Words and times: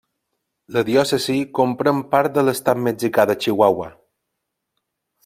La 0.77 0.81
diòcesi 0.87 1.35
comprèn 1.59 2.01
part 2.15 2.35
de 2.39 2.45
l'estat 2.47 2.83
mexicà 2.89 3.29
de 3.33 3.37
Chihuahua. 3.45 3.91